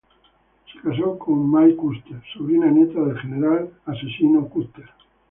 [0.73, 3.69] Se casó con May Custer, sobrina nieta del General
[4.51, 4.89] Custer.